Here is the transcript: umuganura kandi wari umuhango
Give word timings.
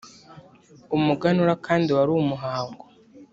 umuganura 0.95 1.53
kandi 1.65 1.89
wari 1.97 2.11
umuhango 2.15 2.83